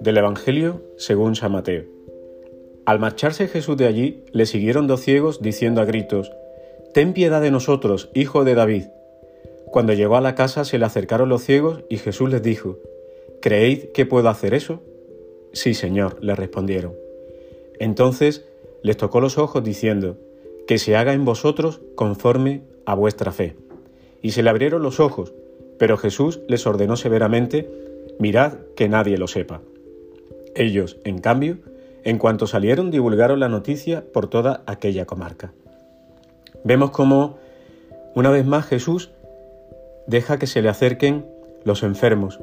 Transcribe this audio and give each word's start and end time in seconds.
Del 0.00 0.16
Evangelio 0.16 0.82
según 0.96 1.34
San 1.34 1.52
Mateo. 1.52 1.84
Al 2.86 2.98
marcharse 2.98 3.48
Jesús 3.48 3.76
de 3.76 3.86
allí, 3.86 4.24
le 4.32 4.46
siguieron 4.46 4.86
dos 4.86 5.00
ciegos 5.00 5.40
diciendo 5.42 5.80
a 5.80 5.84
gritos, 5.84 6.32
Ten 6.92 7.12
piedad 7.12 7.40
de 7.40 7.50
nosotros, 7.50 8.10
hijo 8.14 8.44
de 8.44 8.54
David. 8.54 8.84
Cuando 9.70 9.92
llegó 9.92 10.16
a 10.16 10.20
la 10.20 10.34
casa 10.34 10.64
se 10.64 10.78
le 10.78 10.84
acercaron 10.84 11.28
los 11.28 11.42
ciegos 11.42 11.84
y 11.88 11.96
Jesús 11.98 12.30
les 12.30 12.42
dijo, 12.42 12.78
¿Creéis 13.40 13.86
que 13.92 14.06
puedo 14.06 14.28
hacer 14.28 14.54
eso? 14.54 14.82
Sí, 15.52 15.74
Señor, 15.74 16.22
le 16.22 16.34
respondieron. 16.34 16.94
Entonces 17.78 18.44
les 18.82 18.96
tocó 18.96 19.20
los 19.20 19.38
ojos 19.38 19.64
diciendo, 19.64 20.16
Que 20.66 20.78
se 20.78 20.96
haga 20.96 21.12
en 21.12 21.24
vosotros 21.24 21.80
conforme 21.94 22.62
a 22.86 22.94
vuestra 22.94 23.32
fe. 23.32 23.56
Y 24.24 24.30
se 24.30 24.42
le 24.42 24.48
abrieron 24.48 24.82
los 24.82 25.00
ojos, 25.00 25.34
pero 25.78 25.98
Jesús 25.98 26.40
les 26.48 26.66
ordenó 26.66 26.96
severamente, 26.96 27.70
Mirad 28.18 28.54
que 28.74 28.88
nadie 28.88 29.18
lo 29.18 29.28
sepa. 29.28 29.60
Ellos, 30.54 30.96
en 31.04 31.18
cambio, 31.18 31.58
en 32.04 32.16
cuanto 32.16 32.46
salieron 32.46 32.90
divulgaron 32.90 33.38
la 33.38 33.50
noticia 33.50 34.02
por 34.14 34.28
toda 34.28 34.62
aquella 34.64 35.04
comarca. 35.04 35.52
Vemos 36.64 36.90
cómo, 36.90 37.36
una 38.14 38.30
vez 38.30 38.46
más, 38.46 38.64
Jesús 38.64 39.10
deja 40.06 40.38
que 40.38 40.46
se 40.46 40.62
le 40.62 40.70
acerquen 40.70 41.26
los 41.64 41.82
enfermos. 41.82 42.40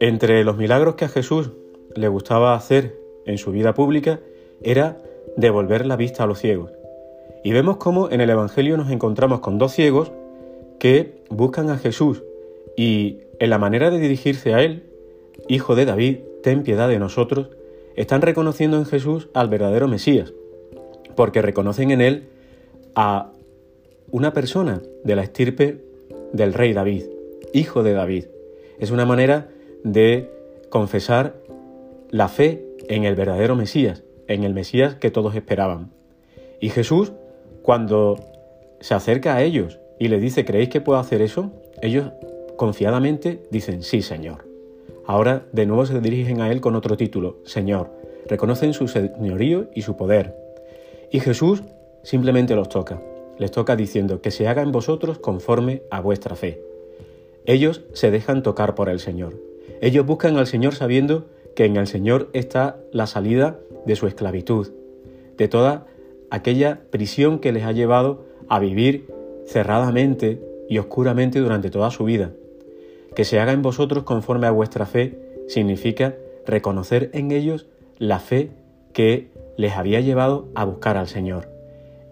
Entre 0.00 0.44
los 0.44 0.58
milagros 0.58 0.96
que 0.96 1.06
a 1.06 1.08
Jesús 1.08 1.52
le 1.94 2.08
gustaba 2.08 2.54
hacer 2.54 2.98
en 3.24 3.38
su 3.38 3.50
vida 3.50 3.72
pública 3.72 4.20
era 4.62 4.98
devolver 5.38 5.86
la 5.86 5.96
vista 5.96 6.24
a 6.24 6.26
los 6.26 6.38
ciegos. 6.38 6.72
Y 7.42 7.52
vemos 7.52 7.78
cómo 7.78 8.10
en 8.10 8.20
el 8.20 8.28
Evangelio 8.28 8.76
nos 8.76 8.90
encontramos 8.90 9.40
con 9.40 9.56
dos 9.56 9.72
ciegos 9.72 10.12
que 10.78 11.22
buscan 11.30 11.70
a 11.70 11.78
Jesús 11.78 12.22
y 12.76 13.18
en 13.38 13.50
la 13.50 13.58
manera 13.58 13.90
de 13.90 13.98
dirigirse 13.98 14.54
a 14.54 14.62
Él, 14.62 14.84
Hijo 15.46 15.76
de 15.76 15.84
David, 15.84 16.18
ten 16.42 16.62
piedad 16.62 16.88
de 16.88 16.98
nosotros, 16.98 17.48
están 17.96 18.22
reconociendo 18.22 18.76
en 18.76 18.84
Jesús 18.84 19.28
al 19.34 19.48
verdadero 19.48 19.88
Mesías, 19.88 20.32
porque 21.16 21.42
reconocen 21.42 21.90
en 21.90 22.00
Él 22.00 22.28
a 22.94 23.32
una 24.10 24.32
persona 24.32 24.82
de 25.04 25.16
la 25.16 25.22
estirpe 25.22 25.80
del 26.32 26.54
rey 26.54 26.72
David, 26.72 27.04
hijo 27.52 27.82
de 27.82 27.92
David. 27.92 28.26
Es 28.78 28.90
una 28.90 29.04
manera 29.04 29.48
de 29.84 30.30
confesar 30.70 31.36
la 32.10 32.28
fe 32.28 32.64
en 32.88 33.04
el 33.04 33.14
verdadero 33.14 33.56
Mesías, 33.56 34.02
en 34.26 34.44
el 34.44 34.54
Mesías 34.54 34.94
que 34.94 35.10
todos 35.10 35.34
esperaban. 35.34 35.90
Y 36.60 36.70
Jesús, 36.70 37.12
cuando 37.62 38.18
se 38.80 38.94
acerca 38.94 39.34
a 39.34 39.42
ellos 39.42 39.78
y 39.98 40.08
le 40.08 40.18
dice, 40.18 40.44
¿creéis 40.44 40.68
que 40.68 40.80
puedo 40.80 40.98
hacer 40.98 41.22
eso? 41.22 41.50
Ellos 41.82 42.12
confiadamente 42.56 43.42
dicen, 43.50 43.82
sí, 43.82 44.02
Señor. 44.02 44.44
Ahora 45.06 45.46
de 45.52 45.66
nuevo 45.66 45.86
se 45.86 46.00
dirigen 46.00 46.40
a 46.40 46.52
Él 46.52 46.60
con 46.60 46.74
otro 46.74 46.96
título, 46.96 47.38
Señor. 47.44 47.90
Reconocen 48.26 48.74
su 48.74 48.88
señorío 48.88 49.68
y 49.74 49.82
su 49.82 49.96
poder. 49.96 50.34
Y 51.10 51.20
Jesús 51.20 51.62
simplemente 52.02 52.54
los 52.54 52.68
toca. 52.68 53.00
Les 53.38 53.50
toca 53.50 53.76
diciendo 53.76 54.20
que 54.20 54.30
se 54.30 54.48
haga 54.48 54.62
en 54.62 54.72
vosotros 54.72 55.18
conforme 55.18 55.82
a 55.90 56.00
vuestra 56.00 56.36
fe. 56.36 56.60
Ellos 57.46 57.82
se 57.94 58.10
dejan 58.10 58.42
tocar 58.42 58.74
por 58.74 58.90
el 58.90 59.00
Señor. 59.00 59.34
Ellos 59.80 60.04
buscan 60.04 60.36
al 60.36 60.46
Señor 60.46 60.74
sabiendo 60.74 61.26
que 61.56 61.64
en 61.64 61.76
el 61.76 61.86
Señor 61.86 62.28
está 62.34 62.76
la 62.92 63.06
salida 63.06 63.58
de 63.86 63.96
su 63.96 64.06
esclavitud, 64.06 64.68
de 65.38 65.48
toda 65.48 65.86
aquella 66.30 66.82
prisión 66.90 67.38
que 67.38 67.52
les 67.52 67.64
ha 67.64 67.72
llevado 67.72 68.26
a 68.48 68.58
vivir 68.58 69.06
cerradamente 69.48 70.40
y 70.68 70.78
oscuramente 70.78 71.40
durante 71.40 71.70
toda 71.70 71.90
su 71.90 72.04
vida. 72.04 72.30
Que 73.16 73.24
se 73.24 73.40
haga 73.40 73.52
en 73.52 73.62
vosotros 73.62 74.04
conforme 74.04 74.46
a 74.46 74.50
vuestra 74.50 74.86
fe 74.86 75.18
significa 75.48 76.14
reconocer 76.46 77.10
en 77.14 77.32
ellos 77.32 77.66
la 77.98 78.18
fe 78.20 78.50
que 78.92 79.30
les 79.56 79.72
había 79.72 80.00
llevado 80.00 80.48
a 80.54 80.64
buscar 80.64 80.96
al 80.96 81.08
Señor. 81.08 81.48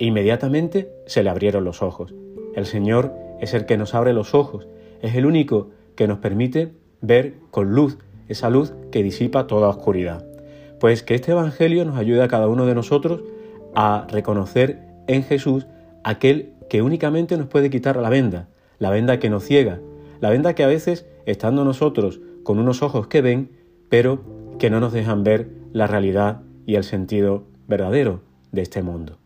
inmediatamente 0.00 0.92
se 1.06 1.24
le 1.24 1.30
abrieron 1.30 1.64
los 1.64 1.82
ojos. 1.82 2.14
El 2.54 2.66
Señor 2.66 3.12
es 3.40 3.52
el 3.52 3.66
que 3.66 3.76
nos 3.76 3.94
abre 3.94 4.12
los 4.12 4.32
ojos, 4.34 4.68
es 5.02 5.16
el 5.16 5.26
único 5.26 5.70
que 5.96 6.06
nos 6.06 6.18
permite 6.18 6.72
ver 7.00 7.34
con 7.50 7.72
luz, 7.74 7.98
esa 8.28 8.48
luz 8.48 8.72
que 8.92 9.02
disipa 9.02 9.48
toda 9.48 9.68
oscuridad. 9.68 10.24
Pues 10.78 11.02
que 11.02 11.16
este 11.16 11.32
Evangelio 11.32 11.84
nos 11.84 11.98
ayude 11.98 12.22
a 12.22 12.28
cada 12.28 12.46
uno 12.46 12.64
de 12.64 12.76
nosotros 12.76 13.22
a 13.74 14.06
reconocer 14.08 14.78
en 15.08 15.24
Jesús 15.24 15.66
aquel 16.04 16.52
que 16.68 16.82
únicamente 16.82 17.36
nos 17.36 17.48
puede 17.48 17.70
quitar 17.70 17.96
la 17.96 18.10
venda, 18.10 18.48
la 18.78 18.90
venda 18.90 19.18
que 19.18 19.30
nos 19.30 19.44
ciega, 19.44 19.80
la 20.20 20.30
venda 20.30 20.54
que 20.54 20.64
a 20.64 20.68
veces, 20.68 21.06
estando 21.26 21.64
nosotros 21.64 22.20
con 22.42 22.58
unos 22.58 22.82
ojos 22.82 23.06
que 23.06 23.22
ven, 23.22 23.50
pero 23.88 24.20
que 24.58 24.70
no 24.70 24.80
nos 24.80 24.92
dejan 24.92 25.24
ver 25.24 25.48
la 25.72 25.86
realidad 25.86 26.42
y 26.66 26.74
el 26.74 26.84
sentido 26.84 27.44
verdadero 27.66 28.20
de 28.52 28.62
este 28.62 28.82
mundo. 28.82 29.18